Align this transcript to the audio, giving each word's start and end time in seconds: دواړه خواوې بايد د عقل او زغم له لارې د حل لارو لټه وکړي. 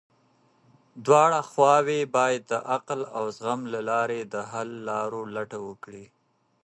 دواړه 1.05 1.39
خواوې 1.49 2.01
بايد 2.15 2.41
د 2.51 2.53
عقل 2.73 2.99
او 3.17 3.23
زغم 3.37 3.61
له 3.73 3.79
لارې 3.89 4.19
د 4.33 4.35
حل 4.51 4.69
لارو 4.89 5.21
لټه 5.35 5.59
وکړي. 5.67 6.05